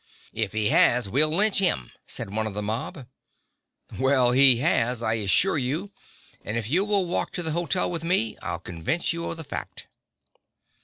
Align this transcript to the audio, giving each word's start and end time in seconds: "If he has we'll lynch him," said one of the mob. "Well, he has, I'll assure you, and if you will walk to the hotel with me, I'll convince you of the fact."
"If 0.33 0.53
he 0.53 0.69
has 0.69 1.07
we'll 1.07 1.29
lynch 1.29 1.59
him," 1.59 1.91
said 2.07 2.31
one 2.33 2.47
of 2.47 2.55
the 2.55 2.63
mob. 2.63 3.05
"Well, 3.99 4.31
he 4.31 4.55
has, 4.57 5.03
I'll 5.03 5.15
assure 5.15 5.59
you, 5.59 5.91
and 6.43 6.57
if 6.57 6.67
you 6.67 6.83
will 6.83 7.05
walk 7.05 7.31
to 7.33 7.43
the 7.43 7.51
hotel 7.51 7.91
with 7.91 8.03
me, 8.03 8.35
I'll 8.41 8.57
convince 8.57 9.13
you 9.13 9.29
of 9.29 9.37
the 9.37 9.43
fact." 9.43 9.89